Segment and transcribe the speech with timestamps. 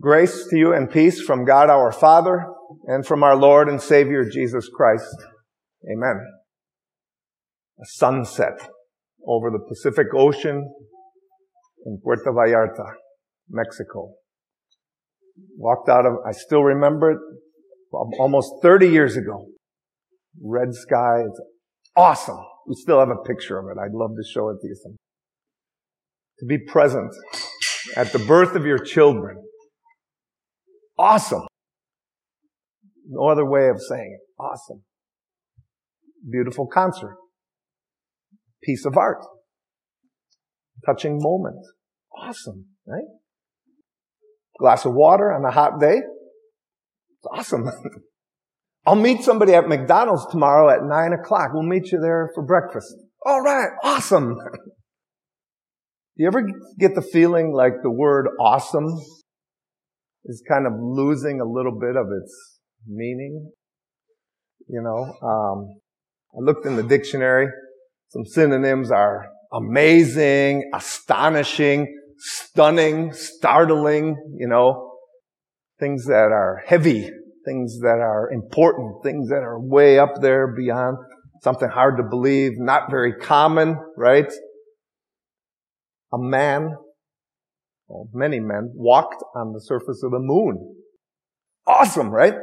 [0.00, 2.46] Grace to you and peace from God our Father
[2.86, 5.16] and from our Lord and Savior Jesus Christ.
[5.90, 6.20] Amen.
[7.80, 8.68] A sunset
[9.26, 10.72] over the Pacific Ocean
[11.84, 12.92] in Puerto Vallarta,
[13.50, 14.12] Mexico.
[15.56, 17.18] Walked out of, I still remember it,
[17.92, 19.46] um, almost 30 years ago.
[20.40, 21.40] Red sky, it's
[21.96, 22.38] awesome.
[22.68, 23.80] We still have a picture of it.
[23.80, 24.76] I'd love to show it to you.
[24.80, 24.96] Some.
[26.40, 27.12] To be present
[27.96, 29.42] at the birth of your children
[30.98, 31.46] Awesome.
[33.08, 34.42] No other way of saying it.
[34.42, 34.82] Awesome.
[36.30, 37.16] Beautiful concert.
[38.62, 39.24] Piece of art.
[40.84, 41.64] Touching moment.
[42.16, 43.04] Awesome, right?
[44.58, 45.96] Glass of water on a hot day.
[45.96, 47.64] It's awesome.
[48.86, 51.50] I'll meet somebody at McDonald's tomorrow at nine o'clock.
[51.52, 52.94] We'll meet you there for breakfast.
[53.24, 53.68] All right.
[53.82, 54.34] Awesome.
[54.34, 54.56] Do
[56.16, 56.42] you ever
[56.78, 58.98] get the feeling like the word awesome
[60.24, 63.50] is kind of losing a little bit of its meaning.
[64.68, 65.80] You know, um,
[66.34, 67.48] I looked in the dictionary.
[68.08, 74.92] Some synonyms are amazing, astonishing, stunning, startling, you know,
[75.78, 77.10] things that are heavy,
[77.44, 80.98] things that are important, things that are way up there beyond
[81.42, 84.30] something hard to believe, not very common, right?
[86.12, 86.74] A man
[87.88, 90.76] well, many men walked on the surface of the moon.
[91.66, 92.34] Awesome, right?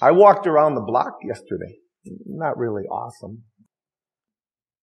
[0.00, 1.76] I walked around the block yesterday.
[2.26, 3.42] Not really awesome.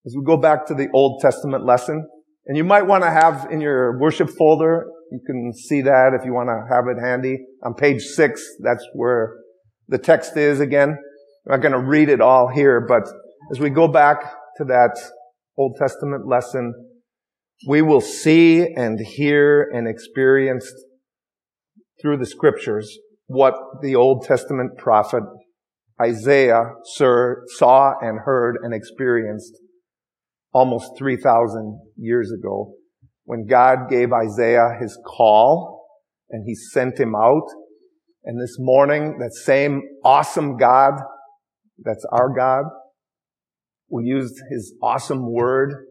[0.06, 2.08] As we go back to the Old Testament lesson,
[2.46, 6.26] and you might want to have in your worship folder, you can see that if
[6.26, 7.38] you want to have it handy.
[7.64, 9.36] On page six, that's where
[9.88, 10.90] the text is again.
[11.48, 13.04] I'm not going to read it all here, but
[13.52, 14.22] as we go back
[14.58, 15.00] to that
[15.58, 16.74] Old Testament lesson,
[17.68, 20.72] we will see and hear and experience
[22.02, 25.24] through the scriptures what the Old Testament prophet
[26.02, 29.58] Isaiah saw and heard and experienced
[30.52, 32.74] almost 3,000 years ago
[33.24, 35.88] when God gave Isaiah his call
[36.30, 37.48] and he sent him out.
[38.26, 40.94] And this morning, that same awesome God,
[41.78, 42.66] that's our God,
[43.90, 45.86] we used his awesome word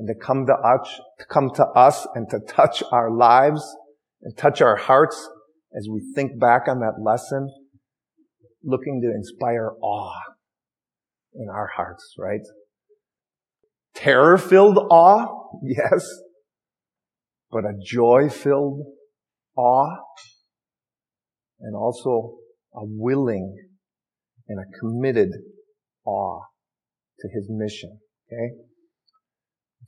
[0.00, 3.62] and to come to us, to come to us and to touch our lives
[4.22, 5.28] and touch our hearts
[5.76, 7.50] as we think back on that lesson,
[8.64, 10.14] looking to inspire awe
[11.34, 12.40] in our hearts, right?
[13.94, 16.06] Terror filled awe, yes,
[17.50, 18.80] but a joy filled
[19.54, 19.98] awe
[21.60, 22.38] and also
[22.74, 23.54] a willing
[24.48, 25.28] and a committed
[26.06, 26.40] awe
[27.18, 27.98] to his mission.
[28.32, 28.69] Okay?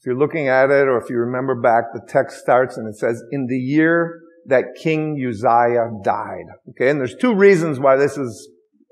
[0.02, 2.98] If you're looking at it or if you remember back, the text starts and it
[2.98, 6.46] says, in the year that King Uzziah died.
[6.70, 8.50] Okay, and there's two reasons why this is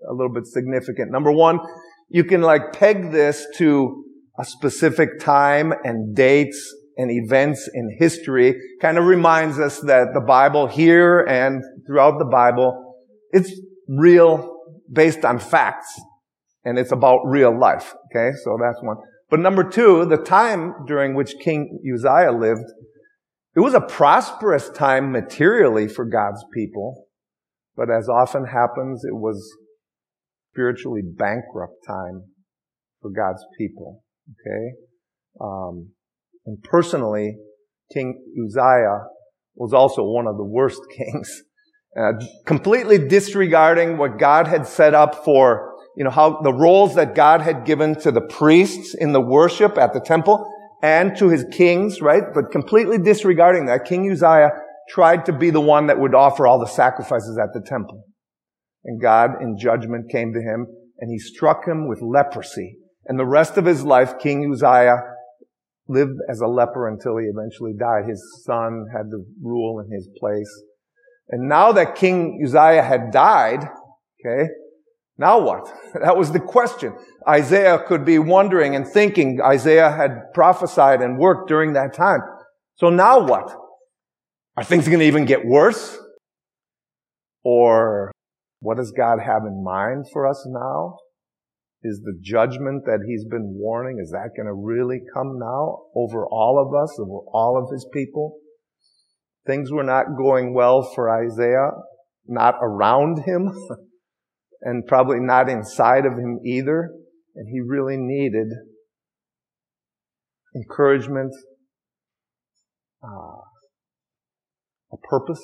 [0.09, 1.11] a little bit significant.
[1.11, 1.59] Number one,
[2.11, 4.05] you can like peg this to
[4.39, 8.55] a specific time and dates and events in history.
[8.81, 12.95] Kind of reminds us that the Bible here and throughout the Bible,
[13.33, 13.51] it's
[13.89, 14.59] real
[14.93, 16.01] based on facts
[16.65, 17.95] and it's about real life.
[18.15, 18.99] Okay, so that's one.
[19.31, 22.69] But number two, the time during which King Uzziah lived,
[23.55, 27.07] it was a prosperous time materially for God's people.
[27.77, 29.57] But as often happens, it was
[30.53, 32.25] spiritually bankrupt time
[33.01, 34.03] for God's people.
[34.31, 34.75] Okay?
[35.41, 35.91] Um,
[36.45, 37.37] and personally,
[37.93, 39.05] King Uzziah
[39.55, 41.43] was also one of the worst kings.
[41.99, 42.13] Uh,
[42.47, 45.70] completely disregarding what God had set up for
[46.01, 49.77] you know, how the roles that God had given to the priests in the worship
[49.77, 50.51] at the temple
[50.83, 52.23] and to his kings, right?
[52.33, 54.49] But completely disregarding that, King Uzziah
[54.89, 58.03] tried to be the one that would offer all the sacrifices at the temple.
[58.83, 60.69] And God in judgment came to him
[61.01, 62.79] and he struck him with leprosy.
[63.05, 65.03] And the rest of his life, King Uzziah
[65.87, 68.09] lived as a leper until he eventually died.
[68.09, 70.63] His son had to rule in his place.
[71.29, 73.69] And now that King Uzziah had died,
[74.25, 74.49] okay,
[75.21, 75.69] now what?
[76.03, 76.95] That was the question.
[77.29, 82.21] Isaiah could be wondering and thinking Isaiah had prophesied and worked during that time.
[82.77, 83.55] So now what?
[84.57, 85.99] Are things going to even get worse?
[87.45, 88.13] Or
[88.61, 90.97] what does God have in mind for us now?
[91.83, 96.27] Is the judgment that he's been warning, is that going to really come now over
[96.27, 98.37] all of us, over all of his people?
[99.47, 101.71] Things were not going well for Isaiah,
[102.27, 103.51] not around him.
[104.63, 106.91] and probably not inside of him either.
[107.35, 108.49] And he really needed
[110.55, 111.33] encouragement,
[113.03, 113.41] uh,
[114.93, 115.41] a purpose,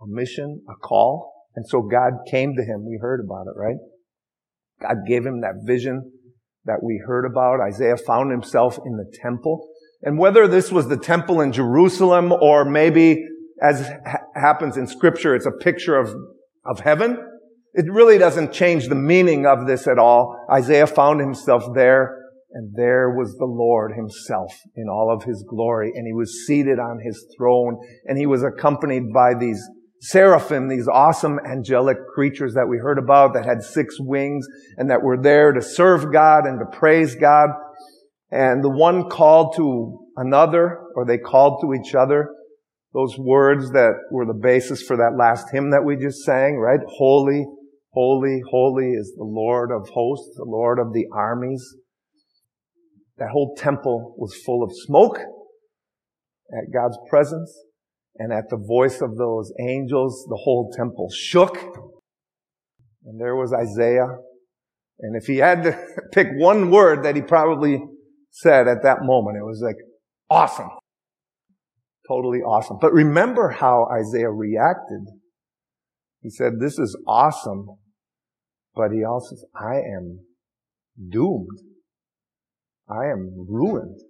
[0.00, 1.32] a mission, a call.
[1.54, 2.84] And so God came to him.
[2.86, 3.76] We heard about it, right?
[4.80, 6.12] God gave him that vision
[6.64, 7.60] that we heard about.
[7.60, 9.68] Isaiah found himself in the temple.
[10.02, 13.24] And whether this was the temple in Jerusalem or maybe
[13.60, 16.14] as ha- happens in scripture, it's a picture of,
[16.64, 17.18] of heaven.
[17.74, 20.46] It really doesn't change the meaning of this at all.
[20.50, 22.16] Isaiah found himself there
[22.52, 26.78] and there was the Lord himself in all of his glory and he was seated
[26.78, 29.62] on his throne and he was accompanied by these
[30.00, 35.02] seraphim, these awesome angelic creatures that we heard about that had six wings and that
[35.02, 37.50] were there to serve God and to praise God.
[38.30, 42.30] And the one called to another, or they called to each other,
[42.94, 46.80] those words that were the basis for that last hymn that we just sang, right?
[46.86, 47.46] Holy,
[47.92, 51.64] holy, holy is the Lord of hosts, the Lord of the armies.
[53.18, 57.52] That whole temple was full of smoke at God's presence.
[58.18, 61.56] And at the voice of those angels, the whole temple shook.
[63.04, 64.08] And there was Isaiah.
[65.00, 65.78] And if he had to
[66.12, 67.80] pick one word that he probably
[68.30, 69.76] said at that moment, it was like,
[70.28, 70.70] awesome.
[72.08, 72.78] Totally awesome.
[72.80, 75.06] But remember how Isaiah reacted.
[76.20, 77.66] He said, this is awesome.
[78.74, 80.20] But he also said, I am
[81.10, 81.58] doomed.
[82.88, 84.00] I am ruined.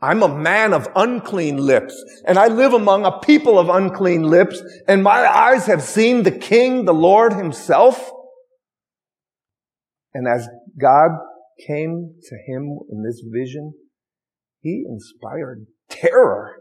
[0.00, 4.62] I'm a man of unclean lips, and I live among a people of unclean lips,
[4.86, 8.10] and my eyes have seen the King, the Lord himself.
[10.14, 10.48] And as
[10.80, 11.10] God
[11.66, 13.74] came to him in this vision,
[14.60, 16.58] he inspired terror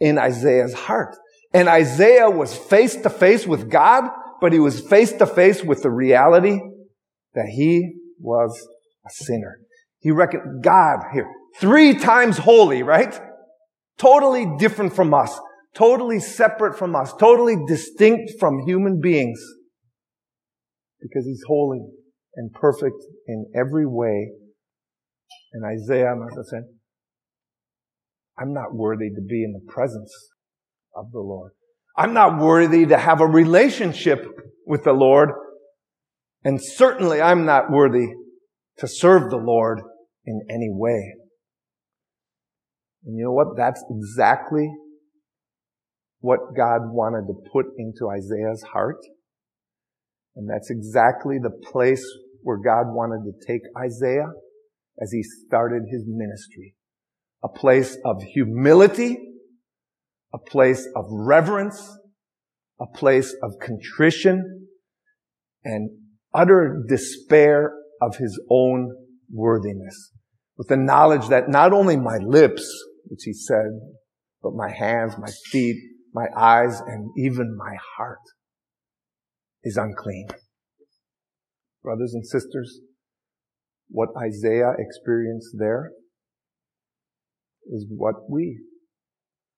[0.00, 1.14] in Isaiah's heart.
[1.54, 4.10] And Isaiah was face to face with God,
[4.40, 6.58] but he was face to face with the reality
[7.34, 8.66] that he was
[9.06, 9.58] a sinner.
[9.98, 11.28] He reckoned God here,
[11.58, 13.18] three times holy, right?
[13.98, 15.38] Totally different from us,
[15.74, 19.40] totally separate from us, totally distinct from human beings.
[21.00, 21.80] Because he's holy
[22.36, 22.96] and perfect
[23.26, 24.30] in every way.
[25.52, 26.62] And Isaiah must have said,
[28.38, 30.10] I'm not worthy to be in the presence
[30.94, 31.52] of the Lord.
[31.96, 34.24] I'm not worthy to have a relationship
[34.66, 35.30] with the Lord.
[36.44, 38.06] And certainly I'm not worthy
[38.78, 39.80] to serve the Lord
[40.24, 41.14] in any way.
[43.04, 43.56] And you know what?
[43.56, 44.68] That's exactly
[46.20, 48.98] what God wanted to put into Isaiah's heart.
[50.36, 52.04] And that's exactly the place
[52.42, 54.30] where God wanted to take Isaiah
[55.00, 56.74] as he started his ministry.
[57.42, 59.18] A place of humility,
[60.32, 61.98] a place of reverence,
[62.80, 64.66] a place of contrition,
[65.64, 65.90] and
[66.34, 68.90] utter despair of his own
[69.32, 70.12] worthiness.
[70.56, 72.66] With the knowledge that not only my lips,
[73.06, 73.66] which he said,
[74.42, 75.76] but my hands, my feet,
[76.14, 78.18] my eyes, and even my heart
[79.62, 80.28] is unclean.
[81.82, 82.80] Brothers and sisters,
[83.88, 85.92] what Isaiah experienced there
[87.70, 88.60] is what we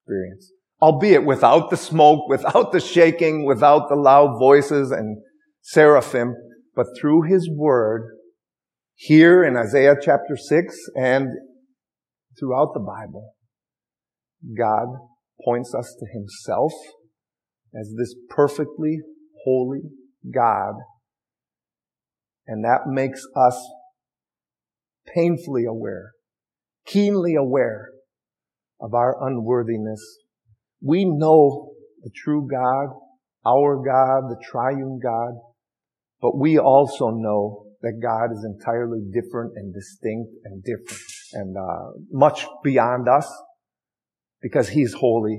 [0.00, 0.52] experience.
[0.82, 5.22] Albeit without the smoke, without the shaking, without the loud voices and
[5.62, 6.34] seraphim,
[6.74, 8.18] but through his word,
[8.94, 11.28] here in Isaiah chapter 6 and
[12.38, 13.34] throughout the Bible,
[14.56, 14.86] God
[15.44, 16.72] points us to himself
[17.74, 18.98] as this perfectly
[19.44, 19.82] holy
[20.32, 20.74] God.
[22.46, 23.58] And that makes us
[25.14, 26.12] painfully aware,
[26.86, 27.90] keenly aware
[28.80, 30.00] of our unworthiness.
[30.84, 31.72] We know
[32.02, 32.94] the true God,
[33.46, 35.32] our God, the triune God,
[36.20, 41.98] but we also know that God is entirely different and distinct and different and uh,
[42.12, 43.26] much beyond us
[44.42, 45.38] because He's holy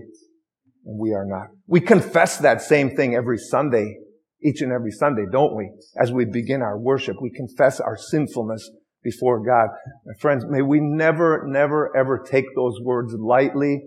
[0.86, 1.48] and we are not.
[1.68, 3.98] We confess that same thing every Sunday,
[4.44, 5.70] each and every Sunday, don't we?
[6.02, 8.68] As we begin our worship, we confess our sinfulness
[9.04, 9.70] before God.
[10.08, 13.84] My friends, may we never, never, ever take those words lightly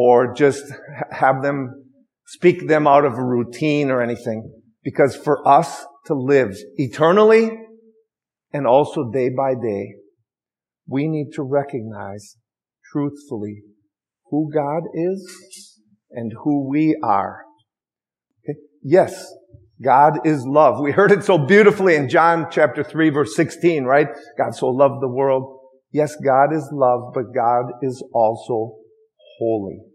[0.00, 0.62] or just
[1.10, 1.84] have them
[2.24, 4.48] speak them out of a routine or anything.
[4.84, 7.50] Because for us to live eternally
[8.52, 9.94] and also day by day,
[10.86, 12.36] we need to recognize
[12.92, 13.62] truthfully
[14.30, 15.80] who God is
[16.12, 17.42] and who we are.
[18.44, 18.56] Okay?
[18.84, 19.26] Yes,
[19.84, 20.80] God is love.
[20.80, 24.06] We heard it so beautifully in John chapter 3 verse 16, right?
[24.38, 25.58] God so loved the world.
[25.90, 28.76] Yes, God is love, but God is also
[29.40, 29.87] holy.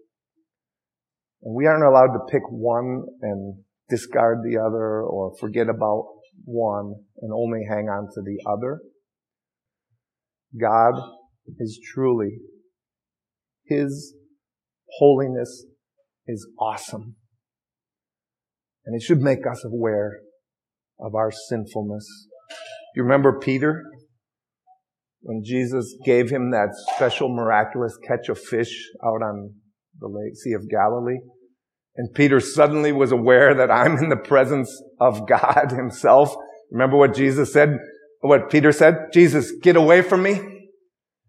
[1.44, 3.56] And we aren't allowed to pick one and
[3.90, 6.06] discard the other or forget about
[6.46, 8.80] one and only hang on to the other.
[10.60, 10.94] God
[11.60, 12.38] is truly,
[13.66, 14.16] His
[15.00, 15.66] holiness
[16.28, 17.16] is awesome.
[18.86, 20.20] And it should make us aware
[21.00, 22.06] of our sinfulness.
[22.96, 23.84] You remember Peter?
[25.22, 29.54] When Jesus gave him that special miraculous catch of fish out on
[30.00, 31.20] the lake, Sea of Galilee.
[31.96, 36.36] And Peter suddenly was aware that I'm in the presence of God himself.
[36.72, 37.78] Remember what Jesus said?
[38.22, 38.96] What Peter said?
[39.14, 40.54] Jesus, get away from me.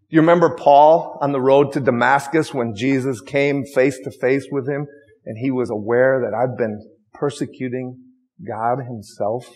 [0.09, 4.67] You remember Paul on the road to Damascus when Jesus came face to face with
[4.67, 4.87] him
[5.25, 6.79] and he was aware that I've been
[7.13, 7.97] persecuting
[8.47, 9.47] God himself?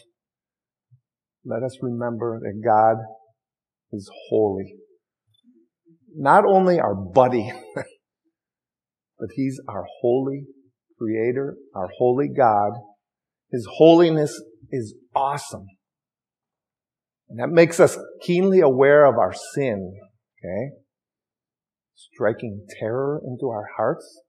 [1.46, 2.98] Let us remember that God
[3.92, 4.76] is holy.
[6.16, 7.52] Not only our buddy,
[9.20, 10.46] but he's our holy
[10.98, 12.72] creator, our holy God.
[13.52, 15.66] His holiness is awesome.
[17.30, 19.94] And that makes us keenly aware of our sin,
[20.40, 20.72] okay?
[21.96, 24.22] Striking terror into our hearts.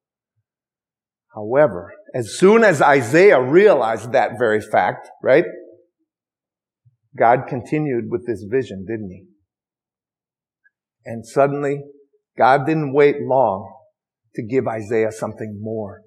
[1.35, 5.45] However, as soon as Isaiah realized that very fact, right?
[7.17, 9.25] God continued with this vision, didn't he?
[11.05, 11.83] And suddenly,
[12.37, 13.80] God didn't wait long
[14.35, 16.03] to give Isaiah something more,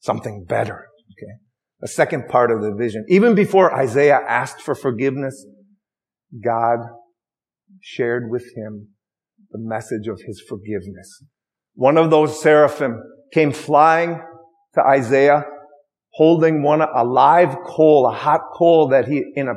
[0.00, 0.88] something better.
[1.12, 1.32] Okay.
[1.80, 3.04] The second part of the vision.
[3.08, 5.46] Even before Isaiah asked for forgiveness,
[6.44, 6.78] God
[7.80, 8.88] shared with him
[9.50, 11.24] the message of his forgiveness.
[11.74, 13.00] One of those seraphim
[13.32, 14.20] came flying
[14.74, 15.44] to Isaiah
[16.18, 19.54] holding one, a live coal, a hot coal that he, in a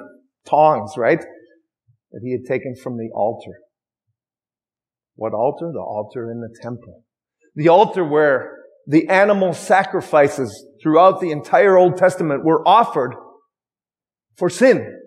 [0.47, 1.19] tongs, right?
[2.11, 3.59] That he had taken from the altar.
[5.15, 5.71] What altar?
[5.73, 7.03] The altar in the temple.
[7.55, 13.13] The altar where the animal sacrifices throughout the entire Old Testament were offered
[14.37, 14.99] for sin.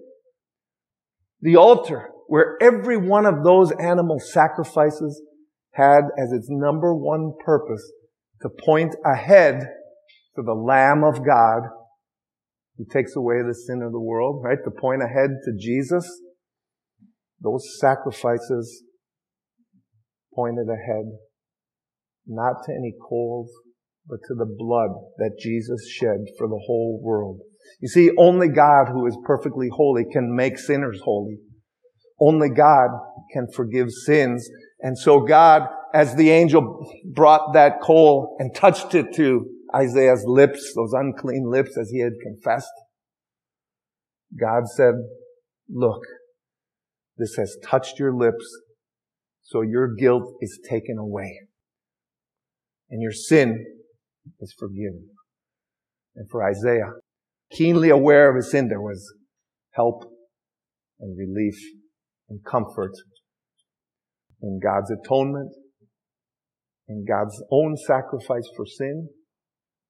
[1.40, 5.20] The altar where every one of those animal sacrifices
[5.72, 7.92] had as its number one purpose
[8.42, 9.60] to point ahead
[10.36, 11.62] to the Lamb of God
[12.76, 14.58] who takes away the sin of the world, right?
[14.64, 16.08] To point ahead to Jesus.
[17.40, 18.84] Those sacrifices
[20.34, 21.04] pointed ahead,
[22.26, 23.50] not to any coals,
[24.06, 27.40] but to the blood that Jesus shed for the whole world.
[27.80, 31.38] You see, only God who is perfectly holy can make sinners holy.
[32.20, 32.90] Only God
[33.32, 34.48] can forgive sins.
[34.80, 35.62] And so God,
[35.94, 41.76] as the angel brought that coal and touched it to Isaiah's lips, those unclean lips
[41.78, 42.70] as he had confessed,
[44.38, 44.94] God said,
[45.68, 46.02] look,
[47.16, 48.44] this has touched your lips
[49.42, 51.40] so your guilt is taken away.
[52.90, 53.64] And your sin
[54.40, 55.08] is forgiven.
[56.16, 56.92] And for Isaiah,
[57.50, 59.14] keenly aware of his sin, there was
[59.72, 60.04] help
[61.00, 61.56] and relief
[62.28, 62.92] and comfort
[64.42, 65.52] in God's atonement,
[66.88, 69.08] in God's own sacrifice for sin,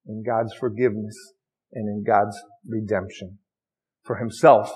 [0.07, 1.17] in God's forgiveness,
[1.73, 2.37] and in God's
[2.67, 3.39] redemption
[4.05, 4.71] for himself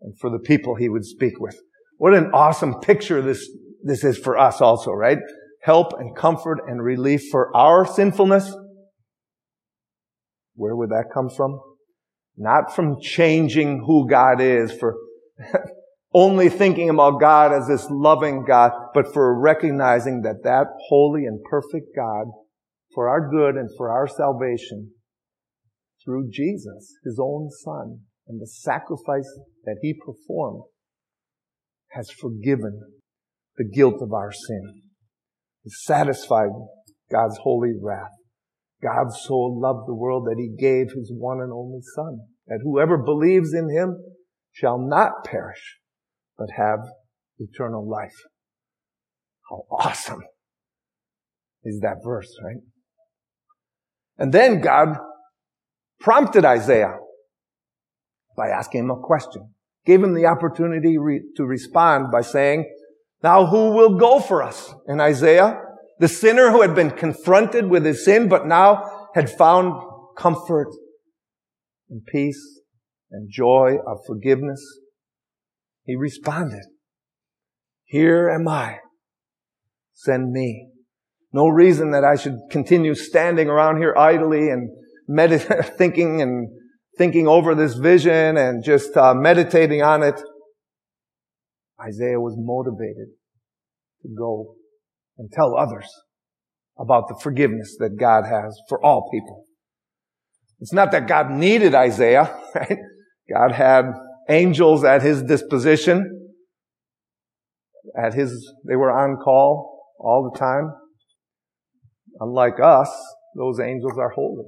[0.00, 1.58] and for the people he would speak with.
[1.98, 3.48] What an awesome picture this
[3.82, 5.18] this is for us also, right?
[5.64, 8.54] Help and comfort and relief for our sinfulness.
[10.54, 11.58] Where would that come from?
[12.36, 14.94] Not from changing who God is, for
[16.14, 21.42] only thinking about God as this loving God, but for recognizing that that holy and
[21.42, 22.26] perfect God,
[22.94, 24.92] for our good and for our salvation,
[26.04, 29.30] through Jesus, His own Son, and the sacrifice
[29.64, 30.64] that He performed,
[31.92, 32.82] has forgiven
[33.56, 34.83] the guilt of our sin.
[35.66, 36.50] Satisfied
[37.10, 38.12] God's holy wrath.
[38.82, 42.98] God so loved the world that he gave his one and only son, that whoever
[42.98, 43.96] believes in him
[44.52, 45.78] shall not perish,
[46.36, 46.80] but have
[47.38, 48.14] eternal life.
[49.48, 50.22] How awesome
[51.64, 52.62] is that verse, right?
[54.18, 54.98] And then God
[56.00, 56.98] prompted Isaiah
[58.36, 59.54] by asking him a question,
[59.86, 62.70] gave him the opportunity re- to respond by saying,
[63.24, 64.72] now who will go for us?
[64.86, 65.60] In Isaiah,
[65.98, 69.72] the sinner who had been confronted with his sin, but now had found
[70.16, 70.68] comfort
[71.90, 72.60] and peace
[73.10, 74.62] and joy of forgiveness.
[75.84, 76.62] He responded,
[77.84, 78.78] here am I.
[79.92, 80.68] Send me.
[81.32, 84.68] No reason that I should continue standing around here idly and
[85.08, 86.48] meditating, thinking and
[86.98, 90.20] thinking over this vision and just uh, meditating on it.
[91.80, 93.08] Isaiah was motivated
[94.02, 94.54] to go
[95.18, 95.88] and tell others
[96.78, 99.44] about the forgiveness that God has for all people.
[100.60, 102.78] It's not that God needed Isaiah, right?
[103.32, 103.84] God had
[104.28, 106.32] angels at his disposition.
[108.02, 110.72] At his, they were on call all the time.
[112.20, 112.90] Unlike us,
[113.36, 114.44] those angels are holy.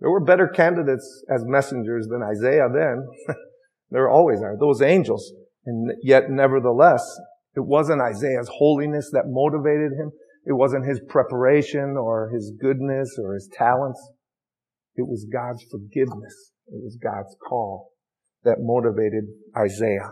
[0.00, 3.06] There were better candidates as messengers than Isaiah then.
[3.90, 5.32] there always are, those angels.
[5.64, 7.02] And yet, nevertheless,
[7.54, 10.10] it wasn't Isaiah's holiness that motivated him.
[10.44, 14.00] It wasn't his preparation or his goodness or his talents.
[14.96, 16.52] It was God's forgiveness.
[16.66, 17.92] It was God's call
[18.44, 19.24] that motivated
[19.56, 20.10] Isaiah.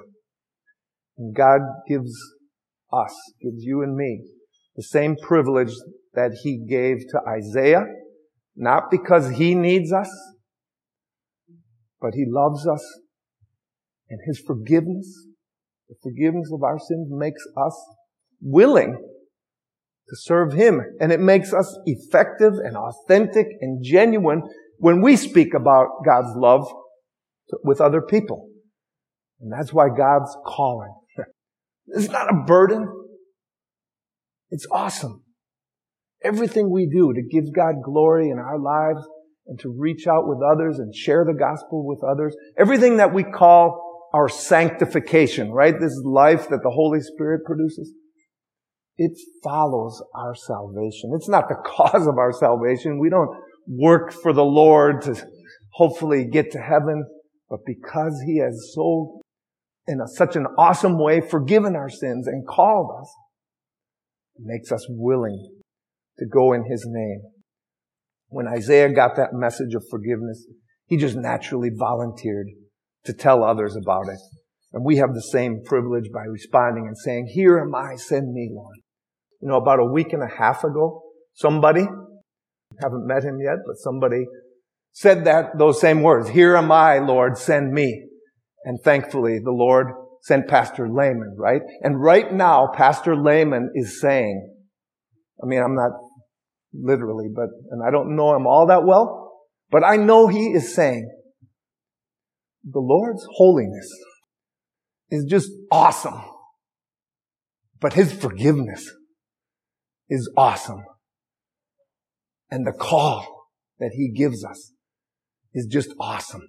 [1.18, 2.12] And God gives
[2.92, 4.22] us, gives you and me,
[4.76, 5.72] the same privilege
[6.14, 7.84] that he gave to Isaiah,
[8.56, 10.10] not because he needs us,
[12.00, 12.82] but he loves us
[14.08, 15.26] and his forgiveness,
[15.90, 17.76] the forgiveness of our sins makes us
[18.40, 20.80] willing to serve him.
[21.00, 24.42] And it makes us effective and authentic and genuine
[24.78, 26.72] when we speak about God's love
[27.64, 28.48] with other people.
[29.40, 30.94] And that's why God's calling.
[31.88, 32.86] it's not a burden.
[34.50, 35.24] It's awesome.
[36.22, 39.04] Everything we do to give God glory in our lives
[39.46, 43.24] and to reach out with others and share the gospel with others, everything that we
[43.24, 45.78] call our sanctification, right?
[45.78, 47.92] This life that the Holy Spirit produces.
[48.96, 49.12] It
[49.42, 51.12] follows our salvation.
[51.14, 52.98] It's not the cause of our salvation.
[52.98, 53.30] We don't
[53.66, 55.26] work for the Lord to
[55.72, 57.04] hopefully get to heaven,
[57.48, 59.20] but because He has so,
[59.86, 63.10] in a, such an awesome way, forgiven our sins and called us,
[64.38, 65.50] makes us willing
[66.18, 67.22] to go in His name.
[68.28, 70.46] When Isaiah got that message of forgiveness,
[70.86, 72.48] he just naturally volunteered
[73.04, 74.18] to tell others about it.
[74.72, 78.50] And we have the same privilege by responding and saying, here am I, send me,
[78.52, 78.76] Lord.
[79.40, 81.02] You know, about a week and a half ago,
[81.34, 81.86] somebody,
[82.80, 84.26] haven't met him yet, but somebody
[84.92, 88.06] said that, those same words, here am I, Lord, send me.
[88.64, 89.86] And thankfully, the Lord
[90.22, 91.62] sent Pastor Lehman, right?
[91.82, 94.54] And right now, Pastor Lehman is saying,
[95.42, 95.92] I mean, I'm not
[96.74, 99.32] literally, but, and I don't know him all that well,
[99.70, 101.10] but I know he is saying,
[102.64, 103.90] the Lord's holiness
[105.10, 106.22] is just awesome.
[107.80, 108.90] But his forgiveness
[110.08, 110.84] is awesome.
[112.50, 114.72] And the call that he gives us
[115.54, 116.42] is just awesome.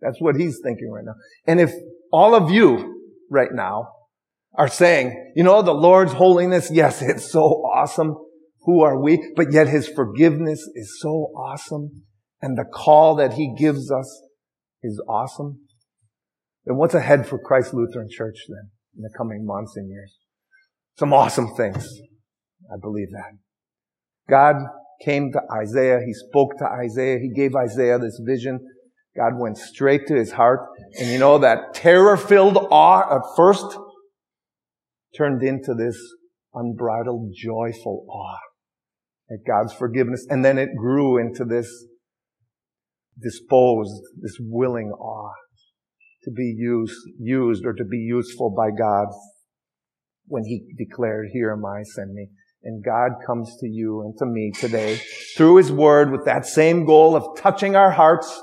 [0.00, 1.14] That's what he's thinking right now.
[1.46, 1.72] And if
[2.12, 3.88] all of you right now
[4.54, 8.16] are saying, you know, the Lord's holiness, yes, it's so awesome.
[8.62, 9.32] Who are we?
[9.36, 12.02] But yet his forgiveness is so awesome.
[12.42, 14.22] And the call that he gives us
[14.82, 15.60] is awesome.
[16.64, 20.16] Then what's ahead for Christ Lutheran Church then in the coming months and years?
[20.98, 21.88] Some awesome things.
[22.72, 23.38] I believe that.
[24.28, 24.56] God
[25.02, 26.00] came to Isaiah.
[26.04, 27.18] He spoke to Isaiah.
[27.18, 28.60] He gave Isaiah this vision.
[29.16, 30.60] God went straight to his heart.
[30.98, 33.76] And you know, that terror-filled awe at first
[35.16, 35.96] turned into this
[36.54, 38.38] unbridled, joyful awe
[39.30, 40.26] at God's forgiveness.
[40.28, 41.68] And then it grew into this
[43.18, 45.32] disposed, this willing awe
[46.24, 49.08] to be used, used or to be useful by God
[50.26, 52.28] when he declared, here am I, send me.
[52.62, 55.00] And God comes to you and to me today
[55.36, 58.42] through His Word with that same goal of touching our hearts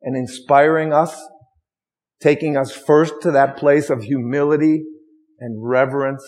[0.00, 1.14] and inspiring us,
[2.22, 4.84] taking us first to that place of humility
[5.40, 6.24] and reverence,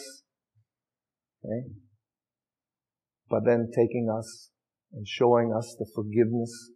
[1.42, 1.70] okay?
[3.28, 4.50] but then taking us
[4.92, 6.70] and showing us the forgiveness,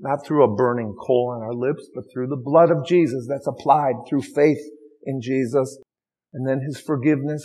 [0.00, 3.46] not through a burning coal on our lips, but through the blood of Jesus that's
[3.46, 4.58] applied through faith
[5.04, 5.78] in Jesus,
[6.32, 7.44] and then His forgiveness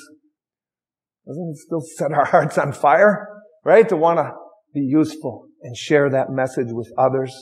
[1.28, 3.28] doesn't it still set our hearts on fire?
[3.64, 3.88] Right?
[3.90, 4.32] To want to
[4.74, 7.34] be useful and share that message with others.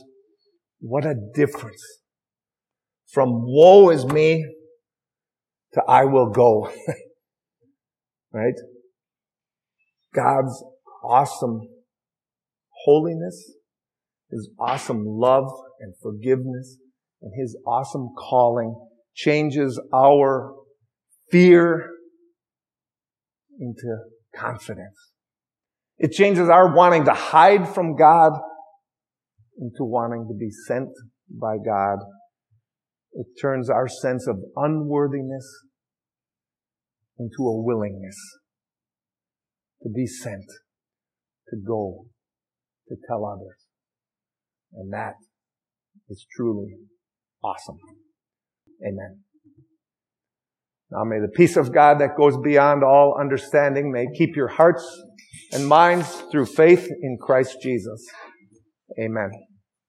[0.80, 1.82] What a difference.
[3.12, 4.46] From woe is me
[5.74, 6.72] to I will go.
[8.32, 8.56] right?
[10.14, 10.64] God's
[11.04, 11.62] awesome
[12.86, 13.52] holiness,
[14.34, 15.48] His awesome love
[15.80, 16.78] and forgiveness,
[17.22, 18.76] and His awesome calling
[19.14, 20.56] changes our
[21.30, 21.92] fear
[23.60, 23.98] into
[24.36, 25.12] confidence.
[26.00, 28.34] It changes our wanting to hide from God
[29.60, 30.90] into wanting to be sent
[31.30, 32.00] by God.
[33.12, 35.48] It turns our sense of unworthiness
[37.20, 38.18] into a willingness
[39.84, 40.46] to be sent,
[41.50, 42.08] to go,
[42.88, 43.63] to tell others.
[44.76, 45.14] And that
[46.10, 46.76] is truly
[47.44, 47.78] awesome.
[48.86, 49.20] Amen.
[50.92, 54.86] Now may the peace of God that goes beyond all understanding may keep your hearts
[55.52, 58.06] and minds through faith in Christ Jesus.
[59.00, 59.32] Amen.